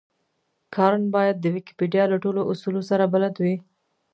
[0.75, 3.55] کارن بايد د ويکيپېډيا له ټولو اصولو سره بلد وي.